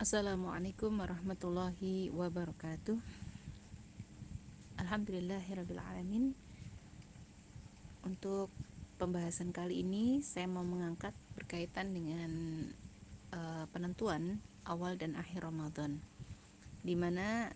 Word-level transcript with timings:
Assalamualaikum 0.00 0.96
warahmatullahi 0.96 2.08
wabarakatuh. 2.08 2.96
Alhamdulillahirrabbilalamin 4.80 6.32
Untuk 8.08 8.48
pembahasan 8.96 9.52
kali 9.52 9.84
ini 9.84 10.24
Saya 10.24 10.48
mau 10.48 10.64
mengangkat 10.64 11.12
berkaitan 11.36 11.92
dengan 11.92 12.32
uh, 13.36 13.68
Penentuan 13.76 14.40
awal 14.64 14.96
dan 14.96 15.20
akhir 15.20 15.44
Ramadan. 15.44 16.00
Di 16.80 16.96
mana 16.96 17.52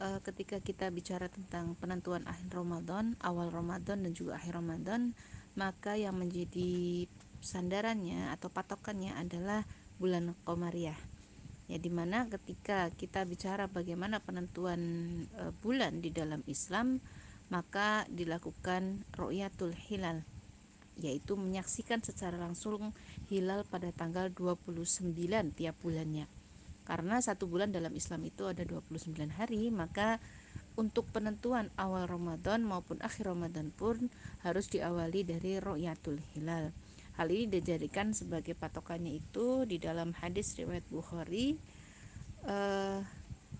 uh, 0.00 0.16
ketika 0.24 0.64
kita 0.64 0.88
bicara 0.88 1.28
tentang 1.28 1.76
penentuan 1.76 2.24
akhir 2.24 2.56
Ramadan 2.56 3.20
Awal 3.20 3.52
Ramadan 3.52 4.00
dan 4.08 4.16
juga 4.16 4.40
akhir 4.40 4.56
Ramadan 4.56 5.12
Maka 5.60 6.00
yang 6.00 6.16
menjadi 6.16 7.04
sandarannya 7.44 8.32
atau 8.32 8.48
patokannya 8.48 9.12
adalah 9.12 9.68
bulan 10.00 10.32
Qamariyah 10.48 11.09
ya 11.70 11.78
di 11.78 11.86
mana 11.86 12.26
ketika 12.26 12.90
kita 12.90 13.22
bicara 13.22 13.70
bagaimana 13.70 14.18
penentuan 14.18 14.82
e, 15.30 15.54
bulan 15.62 16.02
di 16.02 16.10
dalam 16.10 16.42
Islam 16.50 16.98
maka 17.46 18.10
dilakukan 18.10 19.06
ru'yatul 19.14 19.70
hilal 19.78 20.26
yaitu 20.98 21.38
menyaksikan 21.38 22.02
secara 22.02 22.36
langsung 22.36 22.90
hilal 23.30 23.62
pada 23.64 23.94
tanggal 23.94 24.28
29 24.28 25.14
tiap 25.56 25.76
bulannya. 25.80 26.26
Karena 26.84 27.22
satu 27.22 27.46
bulan 27.46 27.70
dalam 27.70 27.94
Islam 27.94 28.26
itu 28.26 28.50
ada 28.50 28.66
29 28.66 29.14
hari 29.30 29.70
maka 29.70 30.18
untuk 30.74 31.06
penentuan 31.14 31.70
awal 31.78 32.10
Ramadan 32.10 32.66
maupun 32.66 32.98
akhir 33.00 33.30
Ramadan 33.30 33.70
pun 33.70 34.10
harus 34.42 34.66
diawali 34.68 35.22
dari 35.22 35.62
ru'yatul 35.62 36.18
hilal 36.34 36.74
Hal 37.20 37.28
dijadikan 37.28 38.16
sebagai 38.16 38.56
patokannya 38.56 39.20
itu 39.20 39.68
di 39.68 39.76
dalam 39.76 40.16
hadis 40.24 40.56
riwayat 40.56 40.88
Bukhari 40.88 41.60
uh, 42.48 43.04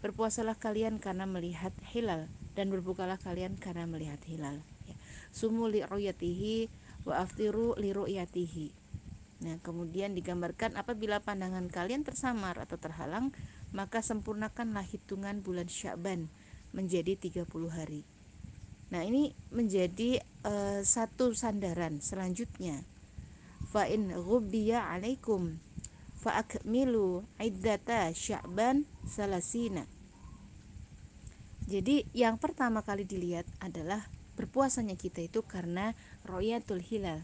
berpuasalah 0.00 0.56
kalian 0.56 0.97
karena 0.97 1.28
melihat 1.28 1.77
hilal 1.92 2.25
dan 2.56 2.72
berbukalah 2.72 3.20
kalian 3.20 3.61
karena 3.61 3.84
melihat 3.84 4.17
hilal. 4.25 4.64
Ya. 4.89 4.97
Sumu 5.28 5.69
li 5.69 5.84
ru'yatihi 5.84 6.72
wa 7.05 7.20
aftiru 7.20 7.77
li 7.77 7.92
ru'yatihi. 7.92 8.72
Nah, 9.44 9.61
kemudian 9.61 10.17
digambarkan 10.17 10.80
apabila 10.80 11.20
pandangan 11.20 11.69
kalian 11.69 12.00
tersamar 12.00 12.56
atau 12.64 12.80
terhalang, 12.80 13.28
maka 13.77 14.00
sempurnakanlah 14.00 14.89
hitungan 14.89 15.45
bulan 15.45 15.69
Sya'ban 15.69 16.33
menjadi 16.72 17.12
30 17.12 17.45
hari. 17.69 18.08
Nah, 18.89 19.05
ini 19.05 19.36
menjadi 19.52 20.24
uh, 20.48 20.80
satu 20.80 21.36
sandaran 21.36 22.00
selanjutnya 22.00 22.89
fa 23.71 23.87
in 23.87 24.11
ghubbiya 24.11 24.91
alaikum 24.91 25.63
fa 26.19 26.43
akmilu 26.43 27.23
iddata 27.39 28.11
sya'ban 28.11 28.83
salasina. 29.07 29.87
Jadi 31.71 32.03
yang 32.11 32.35
pertama 32.43 32.83
kali 32.83 33.07
dilihat 33.07 33.47
adalah 33.63 34.11
berpuasanya 34.35 34.98
kita 34.98 35.23
itu 35.23 35.47
karena 35.47 35.95
royatul 36.27 36.83
hilal 36.83 37.23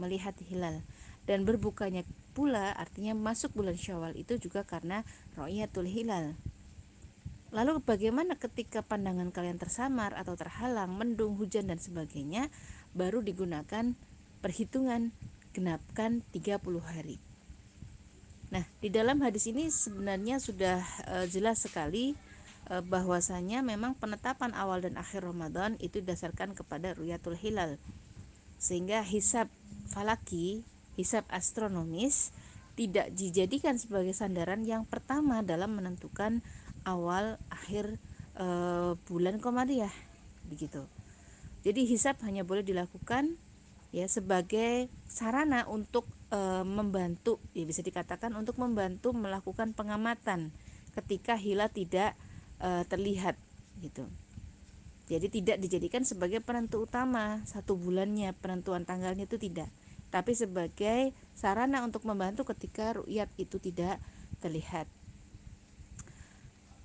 melihat 0.00 0.36
hilal. 0.40 0.80
Dan 1.26 1.42
berbukanya 1.42 2.06
pula 2.32 2.70
artinya 2.72 3.12
masuk 3.18 3.52
bulan 3.52 3.74
syawal 3.74 4.14
itu 4.14 4.38
juga 4.38 4.62
karena 4.62 5.02
royatul 5.34 5.84
hilal. 5.84 6.38
Lalu 7.50 7.82
bagaimana 7.82 8.36
ketika 8.38 8.84
pandangan 8.84 9.32
kalian 9.32 9.58
tersamar 9.58 10.14
atau 10.14 10.36
terhalang, 10.38 10.92
mendung, 10.94 11.34
hujan 11.34 11.66
dan 11.66 11.80
sebagainya, 11.80 12.52
baru 12.94 13.24
digunakan 13.24 13.96
perhitungan 14.44 15.10
genapkan 15.56 16.20
30 16.36 16.60
hari. 16.84 17.16
Nah, 18.52 18.68
di 18.78 18.92
dalam 18.92 19.24
hadis 19.24 19.48
ini 19.48 19.72
sebenarnya 19.72 20.36
sudah 20.36 20.84
e, 21.08 21.14
jelas 21.32 21.64
sekali 21.64 22.12
e, 22.68 22.74
bahwasanya 22.84 23.64
memang 23.64 23.96
penetapan 23.96 24.52
awal 24.52 24.84
dan 24.84 25.00
akhir 25.00 25.24
Ramadan 25.24 25.80
itu 25.80 26.04
dasarkan 26.04 26.52
kepada 26.52 26.92
ruyatul 26.92 27.34
hilal. 27.34 27.80
Sehingga 28.60 29.00
hisab 29.00 29.48
falaki, 29.88 30.62
hisab 30.94 31.24
astronomis 31.32 32.30
tidak 32.76 33.08
dijadikan 33.16 33.80
sebagai 33.80 34.12
sandaran 34.12 34.62
yang 34.62 34.84
pertama 34.84 35.40
dalam 35.40 35.72
menentukan 35.72 36.44
awal 36.84 37.40
akhir 37.48 37.96
e, 38.36 38.46
bulan 39.08 39.40
Komariah 39.40 39.92
begitu. 40.46 40.86
Jadi 41.66 41.82
hisab 41.82 42.22
hanya 42.22 42.46
boleh 42.46 42.62
dilakukan 42.62 43.34
ya 43.96 44.04
sebagai 44.12 44.92
sarana 45.08 45.64
untuk 45.64 46.04
e, 46.28 46.36
membantu 46.68 47.40
ya 47.56 47.64
bisa 47.64 47.80
dikatakan 47.80 48.28
untuk 48.36 48.60
membantu 48.60 49.16
melakukan 49.16 49.72
pengamatan 49.72 50.52
ketika 50.92 51.32
hilal 51.40 51.72
tidak 51.72 52.12
e, 52.60 52.84
terlihat 52.84 53.40
gitu. 53.80 54.04
Jadi 55.08 55.32
tidak 55.32 55.56
dijadikan 55.64 56.02
sebagai 56.04 56.44
penentu 56.44 56.84
utama 56.84 57.40
satu 57.48 57.78
bulannya 57.78 58.36
penentuan 58.36 58.84
tanggalnya 58.84 59.24
itu 59.24 59.38
tidak, 59.38 59.70
tapi 60.12 60.36
sebagai 60.36 61.14
sarana 61.32 61.80
untuk 61.86 62.04
membantu 62.04 62.42
ketika 62.52 63.00
ru'yat 63.00 63.30
itu 63.38 63.56
tidak 63.62 64.02
terlihat. 64.42 64.90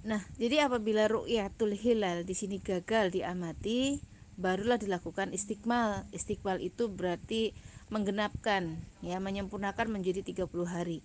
Nah, 0.05 0.21
jadi 0.37 0.69
apabila 0.69 1.09
ru'yatul 1.09 1.73
hilal 1.73 2.21
di 2.21 2.37
sini 2.37 2.61
gagal 2.61 3.09
diamati, 3.09 4.05
barulah 4.39 4.79
dilakukan 4.79 5.35
istiqmal. 5.35 6.07
Istiqmal 6.15 6.59
itu 6.63 6.87
berarti 6.87 7.55
menggenapkan 7.91 8.79
ya, 9.03 9.19
menyempurnakan 9.19 9.91
menjadi 9.91 10.23
30 10.23 10.47
hari. 10.67 10.99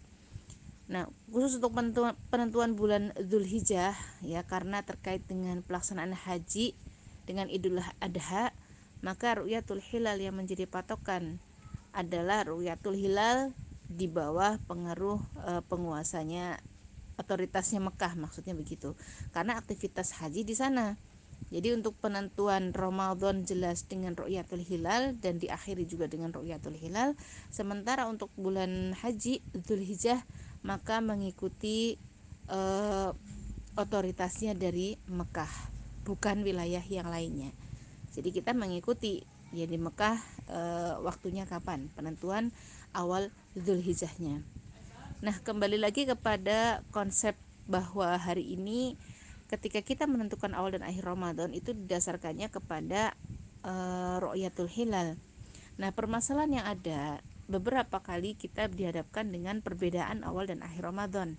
Nah, 0.86 1.10
khusus 1.26 1.58
untuk 1.58 1.74
penentuan, 1.74 2.14
penentuan 2.30 2.78
bulan 2.78 3.10
Zulhijjah 3.18 3.98
ya 4.22 4.46
karena 4.46 4.86
terkait 4.86 5.26
dengan 5.26 5.58
pelaksanaan 5.66 6.14
haji 6.14 6.78
dengan 7.26 7.50
Idul 7.50 7.82
Adha, 7.98 8.54
maka 9.02 9.42
ru'yatul 9.42 9.82
hilal 9.82 10.22
yang 10.22 10.38
menjadi 10.38 10.70
patokan 10.70 11.42
adalah 11.90 12.46
ru'yatul 12.46 12.94
hilal 12.94 13.50
di 13.90 14.06
bawah 14.06 14.62
pengaruh 14.70 15.18
e, 15.42 15.52
penguasanya 15.66 16.62
otoritasnya 17.18 17.82
Mekah 17.82 18.14
maksudnya 18.14 18.54
begitu. 18.54 18.94
Karena 19.34 19.58
aktivitas 19.58 20.14
haji 20.22 20.46
di 20.46 20.54
sana 20.54 20.94
jadi 21.46 21.78
untuk 21.78 21.94
penentuan 22.02 22.74
Ramadan 22.74 23.46
jelas 23.46 23.86
dengan 23.86 24.18
ru'yatul 24.18 24.66
hilal 24.66 25.14
dan 25.22 25.38
diakhiri 25.38 25.86
juga 25.86 26.10
dengan 26.10 26.34
ru'yatul 26.34 26.74
hilal. 26.74 27.14
Sementara 27.54 28.10
untuk 28.10 28.34
bulan 28.34 28.98
haji 28.98 29.46
Dzulhijjah 29.54 30.26
maka 30.66 30.98
mengikuti 30.98 31.94
uh, 32.50 33.14
otoritasnya 33.78 34.58
dari 34.58 34.98
Mekah, 35.06 35.52
bukan 36.02 36.42
wilayah 36.42 36.82
yang 36.82 37.06
lainnya. 37.06 37.54
Jadi 38.10 38.34
kita 38.34 38.50
mengikuti 38.50 39.22
ya 39.54 39.70
di 39.70 39.78
Mekah 39.78 40.18
uh, 40.50 40.94
waktunya 41.06 41.46
kapan 41.46 41.86
penentuan 41.94 42.50
awal 42.90 43.30
Dzulhijjahnya. 43.54 44.42
Nah, 45.22 45.36
kembali 45.46 45.78
lagi 45.78 46.10
kepada 46.10 46.82
konsep 46.90 47.38
bahwa 47.70 48.18
hari 48.18 48.58
ini 48.58 48.98
ketika 49.46 49.80
kita 49.82 50.04
menentukan 50.10 50.52
awal 50.54 50.74
dan 50.74 50.82
akhir 50.82 51.06
Ramadan 51.06 51.54
itu 51.54 51.70
didasarkannya 51.70 52.50
kepada 52.50 53.14
uh, 53.62 54.18
ru'yatul 54.18 54.70
hilal. 54.70 55.14
Nah, 55.76 55.90
permasalahan 55.94 56.62
yang 56.62 56.66
ada 56.66 57.20
beberapa 57.46 58.02
kali 58.02 58.34
kita 58.34 58.66
dihadapkan 58.66 59.30
dengan 59.30 59.62
perbedaan 59.62 60.26
awal 60.26 60.50
dan 60.50 60.66
akhir 60.66 60.90
Ramadan. 60.90 61.38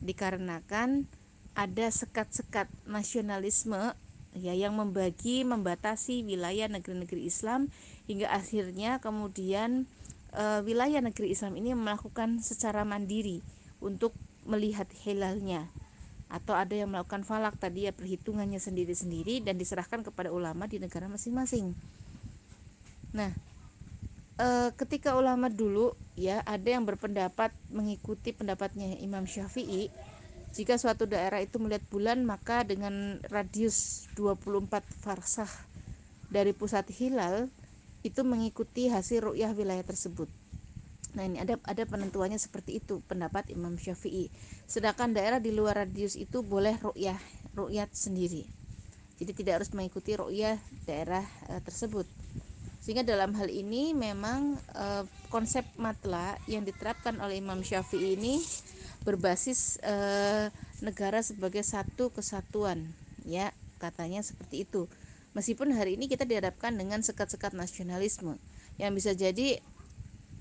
Dikarenakan 0.00 1.04
ada 1.52 1.86
sekat-sekat 1.92 2.72
nasionalisme 2.88 3.92
ya 4.38 4.54
yang 4.54 4.78
membagi 4.78 5.42
membatasi 5.42 6.22
wilayah 6.22 6.70
negeri-negeri 6.70 7.26
Islam 7.26 7.68
hingga 8.06 8.30
akhirnya 8.30 9.02
kemudian 9.02 9.90
e, 10.30 10.44
wilayah 10.62 11.02
negeri 11.02 11.34
Islam 11.34 11.58
ini 11.58 11.74
melakukan 11.74 12.38
secara 12.38 12.86
mandiri 12.86 13.42
untuk 13.82 14.14
melihat 14.46 14.86
hilalnya 15.02 15.66
atau 16.30 16.54
ada 16.54 16.72
yang 16.72 16.94
melakukan 16.94 17.26
falak 17.26 17.58
tadi 17.58 17.90
ya 17.90 17.92
perhitungannya 17.92 18.62
sendiri-sendiri 18.62 19.42
dan 19.42 19.58
diserahkan 19.58 20.06
kepada 20.06 20.30
ulama 20.30 20.70
di 20.70 20.78
negara 20.78 21.10
masing-masing. 21.10 21.74
Nah, 23.10 23.34
e, 24.38 24.70
ketika 24.78 25.18
ulama 25.18 25.50
dulu 25.50 25.98
ya 26.14 26.40
ada 26.46 26.70
yang 26.70 26.86
berpendapat 26.86 27.50
mengikuti 27.74 28.30
pendapatnya 28.30 28.94
Imam 29.02 29.26
Syafi'i 29.26 29.90
jika 30.54 30.78
suatu 30.78 31.06
daerah 31.06 31.42
itu 31.42 31.58
melihat 31.58 31.82
bulan 31.90 32.22
maka 32.22 32.62
dengan 32.62 33.18
radius 33.30 34.06
24 34.14 34.70
farsah 35.02 35.50
dari 36.30 36.54
pusat 36.54 36.86
hilal 36.94 37.50
itu 38.06 38.22
mengikuti 38.22 38.88
hasil 38.88 39.30
ru'yah 39.30 39.52
wilayah 39.52 39.84
tersebut. 39.84 40.30
Nah, 41.10 41.26
ini 41.26 41.42
ada 41.42 41.58
ada 41.66 41.82
penentuannya 41.82 42.38
seperti 42.38 42.78
itu 42.78 43.02
pendapat 43.06 43.50
Imam 43.50 43.74
Syafi'i. 43.74 44.30
Sedangkan 44.70 45.10
daerah 45.10 45.42
di 45.42 45.50
luar 45.50 45.86
radius 45.86 46.14
itu 46.14 46.46
boleh 46.46 46.78
ru'yah, 46.78 47.18
ru'yat 47.58 47.90
sendiri. 47.90 48.46
Jadi 49.18 49.32
tidak 49.34 49.62
harus 49.62 49.70
mengikuti 49.74 50.14
ru'yah 50.14 50.56
daerah 50.86 51.26
e, 51.50 51.58
tersebut. 51.60 52.06
Sehingga 52.80 53.04
dalam 53.04 53.36
hal 53.36 53.50
ini 53.52 53.92
memang 53.92 54.56
e, 54.72 54.86
konsep 55.28 55.66
matla 55.76 56.38
yang 56.46 56.62
diterapkan 56.62 57.18
oleh 57.18 57.42
Imam 57.42 57.60
Syafi'i 57.60 58.14
ini 58.14 58.40
berbasis 59.04 59.80
uh, 59.80 60.52
negara 60.84 61.24
sebagai 61.24 61.64
satu 61.64 62.12
kesatuan 62.12 62.92
ya 63.24 63.52
katanya 63.80 64.20
seperti 64.20 64.68
itu 64.68 64.88
meskipun 65.32 65.72
hari 65.72 65.96
ini 65.96 66.08
kita 66.08 66.28
dihadapkan 66.28 66.76
dengan 66.76 67.00
sekat-sekat 67.00 67.56
nasionalisme 67.56 68.36
yang 68.76 68.92
bisa 68.92 69.16
jadi 69.16 69.60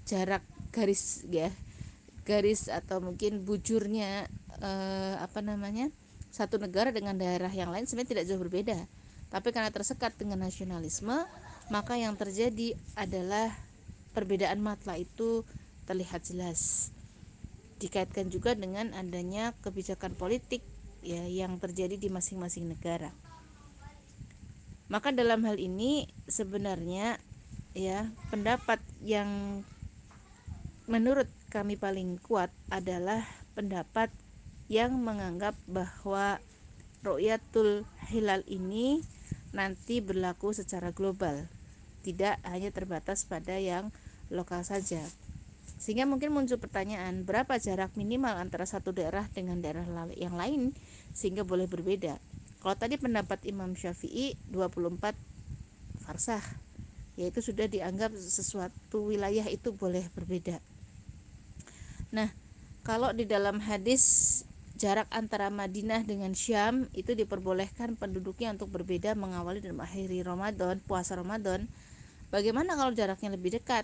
jarak 0.04 0.44
garis 0.69 1.25
ya 1.27 1.50
garis 2.24 2.69
atau 2.69 3.01
mungkin 3.01 3.42
bujurnya 3.42 4.30
uh, 4.62 5.16
apa 5.21 5.42
namanya 5.42 5.89
satu 6.30 6.62
negara 6.62 6.94
dengan 6.94 7.18
daerah 7.18 7.50
yang 7.50 7.74
lain 7.74 7.89
sebenarnya 7.89 8.12
tidak 8.19 8.25
jauh 8.30 8.42
berbeda 8.42 8.77
tapi 9.30 9.50
karena 9.54 9.74
tersekat 9.74 10.13
dengan 10.18 10.45
nasionalisme 10.45 11.25
maka 11.69 11.94
yang 11.98 12.18
terjadi 12.18 12.77
adalah 12.98 13.54
perbedaan 14.13 14.62
matla 14.62 14.98
itu 14.98 15.45
terlihat 15.86 16.25
jelas 16.25 16.94
dikaitkan 17.80 18.27
juga 18.27 18.54
dengan 18.54 18.92
adanya 18.94 19.56
kebijakan 19.63 20.13
politik 20.13 20.62
ya 21.00 21.24
yang 21.25 21.56
terjadi 21.57 21.95
di 21.95 22.12
masing-masing 22.12 22.68
negara. 22.68 23.16
Maka 24.92 25.16
dalam 25.16 25.45
hal 25.48 25.56
ini 25.56 26.10
sebenarnya 26.27 27.18
ya 27.71 28.12
pendapat 28.27 28.83
yang 29.00 29.62
menurut 30.90 31.30
kami 31.54 31.78
paling 31.78 32.18
kuat 32.18 32.50
adalah 32.74 33.22
pendapat 33.54 34.10
yang 34.74 34.98
menganggap 34.98 35.54
bahwa 35.70 36.42
ru'yatul 37.06 37.86
hilal 38.10 38.42
ini 38.50 39.06
nanti 39.54 40.02
berlaku 40.02 40.50
secara 40.50 40.90
global, 40.90 41.46
tidak 42.02 42.42
hanya 42.42 42.74
terbatas 42.74 43.22
pada 43.30 43.62
yang 43.62 43.94
lokal 44.34 44.66
saja. 44.66 45.02
Sehingga 45.78 46.10
mungkin 46.10 46.34
muncul 46.34 46.58
pertanyaan, 46.58 47.22
berapa 47.22 47.62
jarak 47.62 47.94
minimal 47.94 48.34
antara 48.42 48.66
satu 48.66 48.90
daerah 48.90 49.30
dengan 49.30 49.62
daerah 49.62 49.86
yang 50.18 50.34
lain 50.34 50.74
sehingga 51.14 51.46
boleh 51.46 51.70
berbeda. 51.70 52.18
Kalau 52.60 52.76
tadi 52.76 52.98
pendapat 52.98 53.46
Imam 53.46 53.78
Syafi'i 53.78 54.36
24 54.50 55.14
farsah, 56.02 56.44
yaitu 57.14 57.46
sudah 57.46 57.70
dianggap 57.70 58.12
sesuatu 58.18 59.08
wilayah 59.08 59.46
itu 59.48 59.70
boleh 59.72 60.10
berbeda. 60.12 60.60
Nah, 62.10 62.30
kalau 62.82 63.14
di 63.14 63.30
dalam 63.30 63.62
hadis 63.62 64.42
jarak 64.80 65.10
antara 65.12 65.52
Madinah 65.52 66.08
dengan 66.08 66.32
Syam 66.34 66.88
itu 66.96 67.14
diperbolehkan 67.14 68.00
penduduknya 68.00 68.56
untuk 68.56 68.72
berbeda 68.74 69.14
mengawali 69.14 69.60
dan 69.60 69.76
mengakhiri 69.76 70.24
Ramadan, 70.24 70.80
puasa 70.86 71.20
Ramadan. 71.20 71.68
Bagaimana 72.30 72.78
kalau 72.78 72.94
jaraknya 72.94 73.34
lebih 73.36 73.60
dekat? 73.60 73.84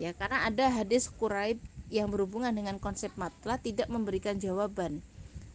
ya 0.00 0.16
karena 0.16 0.48
ada 0.48 0.72
hadis 0.72 1.12
Quraib 1.12 1.60
yang 1.92 2.08
berhubungan 2.08 2.56
dengan 2.56 2.80
konsep 2.80 3.12
matla 3.20 3.60
tidak 3.60 3.92
memberikan 3.92 4.40
jawaban 4.40 5.04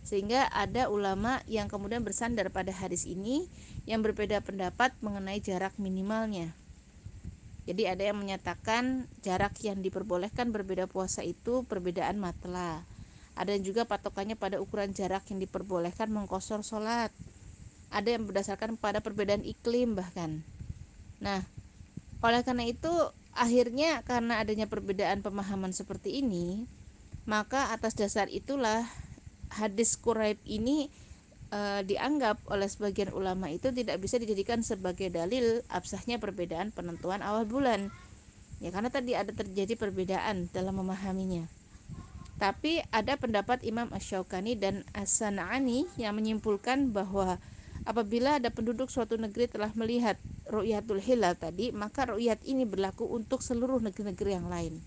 sehingga 0.05 0.45
ada 0.53 0.85
ulama 0.93 1.41
yang 1.49 1.65
kemudian 1.65 2.05
bersandar 2.05 2.53
pada 2.53 2.69
hadis 2.69 3.09
ini 3.09 3.49
yang 3.89 4.05
berbeda 4.05 4.45
pendapat 4.45 4.93
mengenai 5.01 5.41
jarak 5.41 5.73
minimalnya 5.81 6.53
jadi 7.65 7.97
ada 7.97 8.13
yang 8.13 8.17
menyatakan 8.17 9.09
jarak 9.25 9.57
yang 9.65 9.81
diperbolehkan 9.81 10.53
berbeda 10.53 10.85
puasa 10.85 11.25
itu 11.25 11.65
perbedaan 11.65 12.21
matla. 12.21 12.85
Ada 13.35 13.59
juga 13.59 13.83
patokannya 13.83 14.39
pada 14.39 14.63
ukuran 14.63 14.95
jarak 14.95 15.27
yang 15.33 15.43
diperbolehkan 15.43 16.07
mengkosor 16.07 16.63
sholat. 16.63 17.11
Ada 17.91 18.15
yang 18.15 18.23
berdasarkan 18.29 18.79
pada 18.79 19.03
perbedaan 19.03 19.43
iklim 19.43 19.97
bahkan. 19.97 20.45
Nah 21.19 21.43
oleh 22.23 22.41
karena 22.41 22.65
itu 22.65 22.89
Akhirnya 23.35 23.99
karena 24.07 24.39
adanya 24.39 24.63
perbedaan 24.63 25.19
pemahaman 25.19 25.75
seperti 25.75 26.23
ini, 26.23 26.63
maka 27.27 27.75
atas 27.75 27.91
dasar 27.91 28.31
itulah 28.31 28.87
hadis 29.51 29.99
Quraib 29.99 30.39
ini 30.47 30.87
e, 31.49 31.85
dianggap 31.85 32.45
oleh 32.49 32.69
sebagian 32.69 33.11
ulama 33.13 33.51
itu 33.51 33.69
tidak 33.73 34.01
bisa 34.01 34.21
dijadikan 34.21 34.61
sebagai 34.61 35.09
dalil 35.09 35.61
absahnya 35.69 36.21
perbedaan 36.21 36.71
penentuan 36.71 37.21
awal 37.21 37.45
bulan. 37.45 37.89
Ya 38.63 38.71
karena 38.71 38.87
tadi 38.87 39.13
ada 39.13 39.35
terjadi 39.35 39.75
perbedaan 39.75 40.47
dalam 40.55 40.79
memahaminya. 40.79 41.51
Tapi 42.35 42.83
ada 42.91 43.15
pendapat 43.15 43.63
Imam 43.63 43.87
Ash-Shawqani 43.95 44.59
dan 44.59 44.83
As-San'ani 44.91 45.87
yang 45.95 46.19
menyimpulkan 46.19 46.91
bahwa 46.91 47.39
apabila 47.87 48.43
ada 48.43 48.51
penduduk 48.51 48.91
suatu 48.91 49.15
negeri 49.15 49.47
telah 49.47 49.71
melihat 49.71 50.19
ru'yatul 50.51 50.99
hilal 50.99 51.39
tadi, 51.39 51.71
maka 51.71 52.11
ru'yat 52.11 52.43
ini 52.43 52.67
berlaku 52.67 53.07
untuk 53.07 53.39
seluruh 53.39 53.79
negeri-negeri 53.79 54.31
yang 54.35 54.47
lain. 54.51 54.83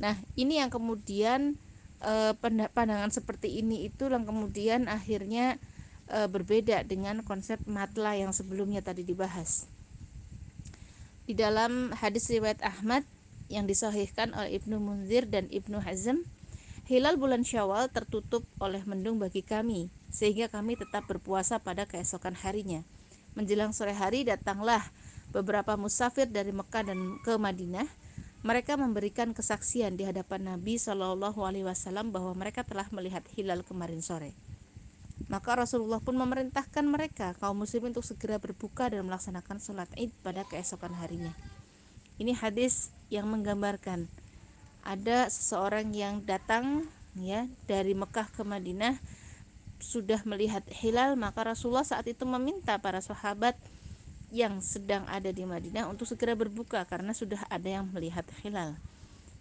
Nah, 0.00 0.16
ini 0.36 0.60
yang 0.60 0.68
kemudian 0.68 1.56
eh, 2.00 2.32
pandangan 2.72 3.12
seperti 3.12 3.60
ini 3.60 3.88
itu 3.88 4.08
yang 4.08 4.24
kemudian 4.24 4.88
akhirnya 4.88 5.60
eh, 6.08 6.28
berbeda 6.28 6.84
dengan 6.84 7.22
konsep 7.24 7.60
matla 7.68 8.16
yang 8.16 8.32
sebelumnya 8.34 8.80
tadi 8.80 9.04
dibahas. 9.06 9.70
Di 11.30 11.38
dalam 11.38 11.94
hadis 11.94 12.26
riwayat 12.26 12.58
Ahmad 12.66 13.06
yang 13.46 13.66
disahihkan 13.66 14.34
oleh 14.34 14.58
Ibnu 14.58 14.82
Munzir 14.82 15.30
dan 15.30 15.46
Ibnu 15.46 15.78
Hazm, 15.78 16.26
hilal 16.90 17.14
bulan 17.14 17.46
Syawal 17.46 17.86
tertutup 17.86 18.42
oleh 18.58 18.82
mendung 18.82 19.22
bagi 19.22 19.46
kami 19.46 19.94
sehingga 20.10 20.50
kami 20.50 20.74
tetap 20.74 21.06
berpuasa 21.06 21.62
pada 21.62 21.86
keesokan 21.86 22.34
harinya. 22.34 22.82
Menjelang 23.38 23.70
sore 23.70 23.94
hari 23.94 24.26
datanglah 24.26 24.82
beberapa 25.30 25.78
musafir 25.78 26.26
dari 26.26 26.50
Mekah 26.50 26.90
dan 26.90 26.98
ke 27.22 27.38
Madinah. 27.38 27.86
Mereka 28.40 28.80
memberikan 28.80 29.36
kesaksian 29.36 30.00
di 30.00 30.08
hadapan 30.08 30.56
Nabi 30.56 30.80
Shallallahu 30.80 31.44
Alaihi 31.44 31.68
Wasallam 31.68 32.08
bahwa 32.08 32.32
mereka 32.32 32.64
telah 32.64 32.88
melihat 32.88 33.20
hilal 33.36 33.60
kemarin 33.60 34.00
sore. 34.00 34.32
Maka 35.28 35.60
Rasulullah 35.60 36.00
pun 36.00 36.16
memerintahkan 36.16 36.82
mereka 36.88 37.36
kaum 37.36 37.60
muslimin 37.60 37.92
untuk 37.92 38.08
segera 38.08 38.40
berbuka 38.40 38.88
dan 38.88 39.04
melaksanakan 39.04 39.60
sholat 39.60 39.92
id 40.00 40.08
pada 40.24 40.48
keesokan 40.48 40.96
harinya. 40.96 41.36
Ini 42.16 42.32
hadis 42.32 42.88
yang 43.12 43.28
menggambarkan 43.28 44.08
ada 44.80 45.28
seseorang 45.28 45.92
yang 45.92 46.24
datang 46.24 46.88
ya 47.12 47.44
dari 47.68 47.92
Mekah 47.92 48.32
ke 48.32 48.40
Madinah 48.40 48.96
sudah 49.80 50.20
melihat 50.28 50.64
hilal 50.68 51.16
maka 51.16 51.44
Rasulullah 51.44 51.84
saat 51.84 52.08
itu 52.08 52.24
meminta 52.28 52.76
para 52.80 53.00
sahabat 53.00 53.56
yang 54.30 54.62
sedang 54.62 55.02
ada 55.10 55.34
di 55.34 55.42
Madinah 55.42 55.90
untuk 55.90 56.06
segera 56.06 56.38
berbuka 56.38 56.86
karena 56.86 57.10
sudah 57.10 57.42
ada 57.50 57.66
yang 57.66 57.90
melihat 57.90 58.24
hilal. 58.40 58.78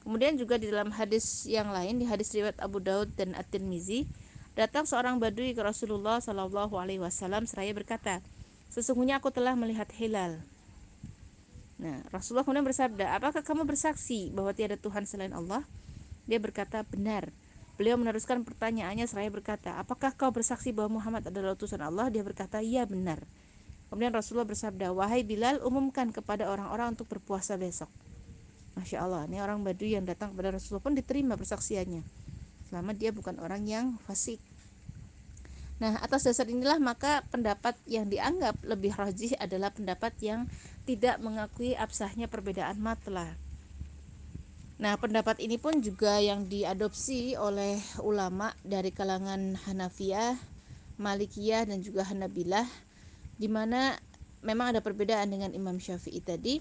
Kemudian 0.02 0.36
juga 0.36 0.58
di 0.58 0.66
dalam 0.66 0.90
hadis 0.90 1.46
yang 1.46 1.70
lain 1.70 2.02
di 2.02 2.10
hadis 2.10 2.34
riwayat 2.34 2.58
Abu 2.58 2.82
Daud 2.82 3.14
dan 3.14 3.38
At-Tirmizi 3.38 4.10
datang 4.58 4.90
seorang 4.90 5.22
badui 5.22 5.54
ke 5.54 5.62
Rasulullah 5.62 6.18
Shallallahu 6.18 6.74
alaihi 6.76 7.00
wasallam 7.00 7.46
seraya 7.46 7.72
berkata, 7.72 8.26
"Sesungguhnya 8.74 9.22
aku 9.22 9.30
telah 9.30 9.54
melihat 9.54 9.88
hilal." 9.94 10.42
Nah, 11.80 12.04
Rasulullah 12.12 12.44
kemudian 12.44 12.66
bersabda, 12.68 13.16
"Apakah 13.16 13.46
kamu 13.46 13.64
bersaksi 13.69 14.34
bahwa 14.36 14.52
tiada 14.52 14.76
Tuhan 14.76 15.06
selain 15.08 15.31
Allah?" 15.31 15.64
Dia 16.28 16.42
berkata, 16.42 16.84
"Benar." 16.90 17.31
Beliau 17.80 17.96
meneruskan 17.96 18.44
pertanyaannya 18.44 19.08
seraya 19.08 19.31
berkata, 19.31 19.80
"Apakah 19.80 20.12
kau 20.12 20.36
bersaksi 20.36 20.76
bahwa 20.76 21.00
Muhammad 21.00 21.31
adalah 21.31 21.56
utusan 21.56 21.80
Allah?" 21.80 22.12
Dia 22.12 22.28
berkata, 22.28 22.60
"Iya, 22.60 22.84
benar." 22.84 23.24
Kemudian 23.90 24.14
Rasulullah 24.14 24.46
bersabda, 24.46 24.94
"Wahai 24.94 25.26
Bilal, 25.26 25.62
umumkan 25.66 26.14
kepada 26.14 26.48
orang-orang 26.48 26.94
untuk 26.94 27.10
berpuasa 27.10 27.58
besok." 27.58 27.90
Masya 28.78 29.02
Allah, 29.02 29.26
ini 29.26 29.42
orang 29.42 29.66
Baduy 29.66 29.98
yang 29.98 30.06
datang 30.06 30.31
kepada 30.31 30.56
Rasulullah 30.56 30.86
pun 30.86 30.96
diterima 30.96 31.34
persaksiannya. 31.36 32.06
Selama 32.69 32.94
dia 32.94 33.10
bukan 33.10 33.42
orang 33.42 33.66
yang 33.66 33.98
fasik. 34.06 34.38
Nah, 35.81 35.98
atas 36.00 36.30
dasar 36.30 36.46
inilah 36.46 36.78
maka 36.78 37.26
pendapat 37.34 37.74
yang 37.90 38.06
dianggap 38.06 38.62
lebih 38.62 38.94
rajih 38.94 39.34
adalah 39.42 39.74
pendapat 39.74 40.14
yang 40.22 40.46
tidak 40.86 41.18
mengakui 41.24 41.74
absahnya 41.74 42.28
perbedaan 42.30 42.78
matlah 42.78 43.31
Nah, 44.80 44.96
pendapat 44.96 45.44
ini 45.44 45.60
pun 45.60 45.84
juga 45.84 46.24
yang 46.24 46.48
diadopsi 46.48 47.36
oleh 47.36 47.84
ulama 48.00 48.56
dari 48.64 48.96
kalangan 48.96 49.60
Hanafiyah, 49.68 50.40
Malikiyah 50.96 51.68
dan 51.68 51.84
juga 51.84 52.08
Hanabilah 52.08 52.64
di 53.40 53.48
mana 53.48 53.96
memang 54.44 54.76
ada 54.76 54.84
perbedaan 54.84 55.31
dengan 55.31 55.56
Imam 55.56 55.80
Syafi'i 55.80 56.19
tadi. 56.19 56.60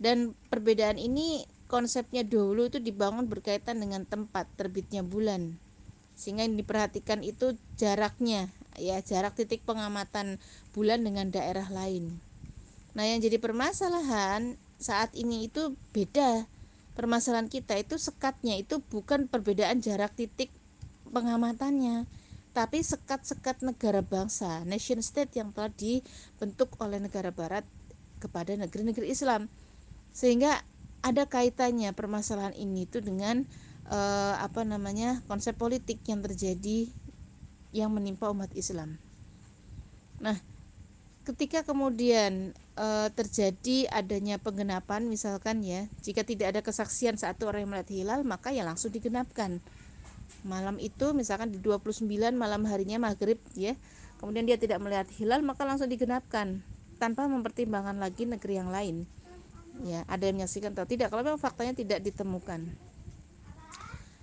Dan 0.00 0.34
perbedaan 0.50 0.98
ini 0.98 1.46
konsepnya 1.70 2.26
dahulu 2.26 2.66
itu 2.66 2.82
dibangun 2.82 3.30
berkaitan 3.30 3.78
dengan 3.78 4.02
tempat 4.02 4.50
terbitnya 4.58 5.06
bulan. 5.06 5.54
Sehingga 6.18 6.42
yang 6.42 6.58
diperhatikan 6.58 7.22
itu 7.22 7.54
jaraknya, 7.78 8.50
ya 8.80 8.98
jarak 8.98 9.38
titik 9.38 9.62
pengamatan 9.62 10.42
bulan 10.74 11.06
dengan 11.06 11.30
daerah 11.30 11.68
lain. 11.70 12.18
Nah, 12.98 13.06
yang 13.06 13.22
jadi 13.22 13.38
permasalahan 13.38 14.58
saat 14.82 15.14
ini 15.14 15.46
itu 15.46 15.78
beda 15.94 16.50
permasalahan 16.92 17.48
kita 17.48 17.76
itu 17.80 17.96
sekatnya 17.96 18.58
itu 18.60 18.80
bukan 18.92 19.28
perbedaan 19.28 19.80
jarak 19.80 20.12
titik 20.12 20.52
pengamatannya 21.08 22.04
tapi 22.52 22.84
sekat-sekat 22.84 23.64
negara 23.64 24.04
bangsa 24.04 24.64
nation 24.68 25.00
state 25.00 25.40
yang 25.40 25.52
telah 25.56 25.72
dibentuk 25.72 26.76
oleh 26.80 27.00
negara 27.00 27.32
barat 27.32 27.64
kepada 28.20 28.54
negeri-negeri 28.54 29.08
Islam 29.08 29.48
sehingga 30.12 30.60
ada 31.02 31.26
kaitannya 31.26 31.90
permasalahan 31.96 32.54
ini 32.54 32.86
itu 32.86 33.02
dengan 33.02 33.42
uh, 33.90 34.38
apa 34.38 34.62
namanya 34.62 35.24
konsep 35.26 35.58
politik 35.58 36.04
yang 36.06 36.22
terjadi 36.22 36.86
yang 37.72 37.90
menimpa 37.90 38.28
umat 38.30 38.52
Islam. 38.52 39.00
Nah, 40.20 40.38
ketika 41.24 41.64
kemudian 41.66 42.52
uh, 42.76 43.08
terjadi 43.10 43.90
adanya 43.90 44.38
penggenapan 44.38 45.08
misalkan 45.08 45.64
ya, 45.64 45.88
jika 46.04 46.22
tidak 46.22 46.54
ada 46.54 46.60
kesaksian 46.60 47.16
satu 47.18 47.50
orang 47.50 47.66
yang 47.66 47.70
melihat 47.74 47.90
hilal, 47.90 48.20
maka 48.22 48.52
ya 48.54 48.62
langsung 48.62 48.92
digenapkan. 48.94 49.58
Malam 50.42 50.80
itu 50.80 51.12
misalkan 51.12 51.52
di 51.52 51.60
29 51.60 52.08
malam 52.34 52.64
harinya 52.66 52.98
maghrib 52.98 53.38
ya, 53.54 53.76
kemudian 54.18 54.48
dia 54.48 54.56
tidak 54.56 54.80
melihat 54.80 55.06
hilal 55.14 55.44
maka 55.44 55.62
langsung 55.68 55.86
digenapkan 55.92 56.64
tanpa 57.02 57.26
mempertimbangkan 57.26 57.98
lagi 57.98 58.24
negeri 58.24 58.54
yang 58.58 58.70
lain. 58.70 58.96
Ya, 59.82 60.04
ada 60.06 60.28
yang 60.28 60.38
menyaksikan 60.38 60.76
atau 60.76 60.86
tidak 60.86 61.10
kalau 61.10 61.24
memang 61.24 61.40
faktanya 61.40 61.74
tidak 61.74 62.04
ditemukan. 62.04 62.70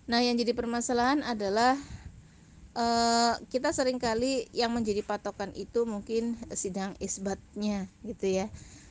Nah, 0.09 0.19
yang 0.25 0.37
jadi 0.37 0.57
permasalahan 0.57 1.21
adalah 1.21 1.77
uh, 2.73 3.35
kita 3.49 3.73
sering 3.75 4.01
kali 4.01 4.49
yang 4.55 4.73
menjadi 4.73 5.05
patokan 5.05 5.53
itu 5.53 5.85
mungkin 5.85 6.37
sidang 6.53 6.97
isbatnya 6.97 7.89
gitu 8.01 8.25
ya. 8.25 8.47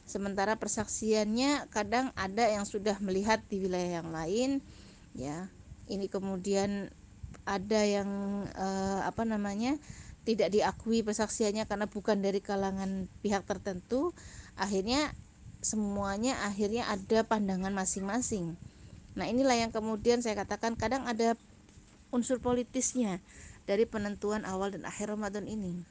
Sementara 0.08 0.56
persaksiannya 0.56 1.68
kadang 1.68 2.16
ada 2.16 2.48
yang 2.48 2.64
sudah 2.64 2.96
melihat 3.04 3.44
di 3.50 3.60
wilayah 3.60 4.00
yang 4.04 4.08
lain 4.08 4.50
ya. 5.12 5.52
Ini 5.88 6.06
kemudian 6.12 6.92
ada 7.48 7.80
yang 7.80 8.08
uh, 8.52 9.08
apa 9.08 9.24
namanya? 9.24 9.80
tidak 10.28 10.52
diakui 10.52 11.00
persaksiannya 11.00 11.64
karena 11.64 11.88
bukan 11.88 12.20
dari 12.20 12.44
kalangan 12.44 13.08
pihak 13.24 13.48
tertentu, 13.48 14.12
akhirnya 14.60 15.16
semuanya 15.64 16.36
akhirnya 16.44 16.84
ada 16.84 17.24
pandangan 17.24 17.72
masing-masing 17.72 18.52
Nah, 19.18 19.26
inilah 19.26 19.58
yang 19.58 19.74
kemudian 19.74 20.22
saya 20.22 20.38
katakan 20.38 20.78
kadang 20.78 21.02
ada 21.10 21.34
unsur 22.14 22.38
politisnya 22.38 23.18
dari 23.66 23.82
penentuan 23.82 24.46
awal 24.46 24.70
dan 24.70 24.86
akhir 24.86 25.10
Ramadan 25.10 25.50
ini. 25.50 25.82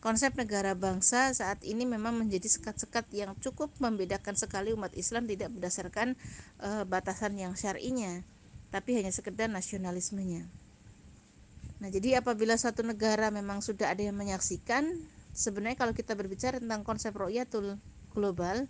Konsep 0.00 0.32
negara 0.32 0.72
bangsa 0.72 1.28
saat 1.36 1.60
ini 1.60 1.84
memang 1.84 2.16
menjadi 2.16 2.48
sekat-sekat 2.48 3.04
yang 3.12 3.36
cukup 3.44 3.68
membedakan 3.82 4.32
sekali 4.32 4.72
umat 4.72 4.96
Islam 4.96 5.28
tidak 5.28 5.52
berdasarkan 5.52 6.16
e, 6.56 6.88
batasan 6.88 7.36
yang 7.36 7.52
syar'inya, 7.52 8.24
tapi 8.72 8.96
hanya 8.96 9.12
sekedar 9.12 9.52
nasionalismenya. 9.52 10.48
Nah, 11.78 11.88
jadi 11.94 12.18
apabila 12.18 12.58
satu 12.58 12.82
negara 12.82 13.30
memang 13.30 13.62
sudah 13.62 13.94
ada 13.94 14.02
yang 14.02 14.18
menyaksikan, 14.18 14.82
sebenarnya 15.30 15.78
kalau 15.78 15.94
kita 15.94 16.18
berbicara 16.18 16.58
tentang 16.58 16.82
konsep 16.82 17.14
royatul 17.14 17.78
global, 18.10 18.66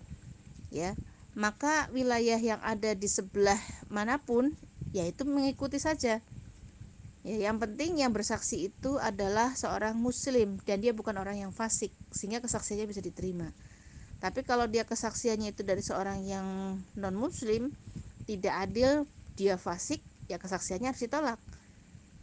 ya, 0.69 0.93
maka 1.33 1.89
wilayah 1.89 2.37
yang 2.37 2.61
ada 2.61 2.93
di 2.93 3.09
sebelah 3.09 3.57
mana 3.89 4.21
pun 4.21 4.53
yaitu 4.93 5.25
mengikuti 5.25 5.81
saja. 5.81 6.21
Ya 7.27 7.37
yang 7.51 7.61
penting 7.61 7.99
yang 8.01 8.13
bersaksi 8.15 8.71
itu 8.73 8.97
adalah 9.01 9.53
seorang 9.53 9.97
muslim 9.99 10.61
dan 10.65 10.81
dia 10.81 10.95
bukan 10.95 11.17
orang 11.19 11.37
yang 11.49 11.53
fasik 11.53 11.93
sehingga 12.13 12.41
kesaksiannya 12.45 12.89
bisa 12.89 13.03
diterima. 13.05 13.53
Tapi 14.19 14.43
kalau 14.43 14.67
dia 14.67 14.83
kesaksiannya 14.83 15.55
itu 15.55 15.63
dari 15.63 15.83
seorang 15.85 16.25
yang 16.25 16.47
non 16.97 17.17
muslim 17.17 17.71
tidak 18.25 18.55
adil 18.71 19.07
dia 19.39 19.55
fasik 19.57 20.03
ya 20.27 20.37
kesaksiannya 20.37 20.91
harus 20.91 21.03
ditolak 21.05 21.39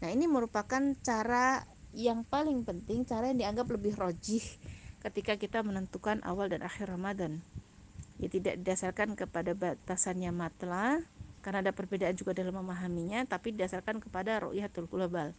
nah 0.06 0.14
ini 0.14 0.30
merupakan 0.30 0.94
cara 1.02 1.66
yang 1.98 2.22
paling 2.22 2.62
penting 2.62 3.10
cara 3.10 3.34
yang 3.34 3.42
dianggap 3.42 3.74
lebih 3.74 3.98
rojih 3.98 4.46
ketika 5.02 5.34
kita 5.34 5.66
menentukan 5.66 6.22
awal 6.22 6.46
dan 6.46 6.62
akhir 6.62 6.94
Ramadan. 6.94 7.42
Ya 8.22 8.30
tidak 8.30 8.62
didasarkan 8.62 9.18
kepada 9.18 9.58
batasannya 9.58 10.30
matla 10.30 11.02
karena 11.42 11.66
ada 11.66 11.74
perbedaan 11.74 12.14
juga 12.14 12.38
dalam 12.38 12.54
memahaminya 12.62 13.26
tapi 13.26 13.58
didasarkan 13.58 13.98
kepada 13.98 14.46
ru'yatul 14.46 14.86
global 14.86 15.34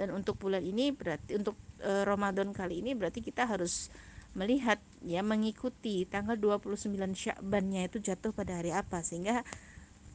dan 0.00 0.16
untuk 0.16 0.40
bulan 0.40 0.64
ini 0.64 0.96
berarti 0.96 1.36
untuk 1.36 1.60
e, 1.76 2.08
Ramadan 2.08 2.56
kali 2.56 2.80
ini 2.80 2.96
berarti 2.96 3.20
kita 3.20 3.44
harus 3.44 3.92
melihat 4.32 4.80
ya 5.04 5.20
mengikuti 5.20 6.08
tanggal 6.08 6.40
29 6.40 6.88
Sya'bannya 6.96 7.84
itu 7.84 8.00
jatuh 8.00 8.32
pada 8.32 8.56
hari 8.56 8.72
apa. 8.72 9.04
Sehingga 9.04 9.44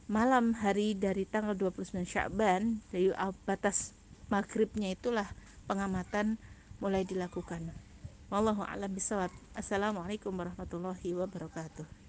malam 0.06 0.54
hari 0.54 0.94
dari 0.94 1.26
tanggal 1.26 1.58
29 1.58 2.06
Sya'ban 2.06 2.78
dari 2.94 3.10
batas 3.42 3.90
maghribnya 4.30 4.94
itulah 4.94 5.26
pengamatan 5.66 6.38
mulai 6.78 7.02
dilakukan. 7.02 7.74
Wallahu 8.30 8.62
a'lam 8.62 8.94
bishawab. 8.94 9.34
Assalamualaikum 9.58 10.30
warahmatullahi 10.30 11.10
wabarakatuh. 11.14 12.05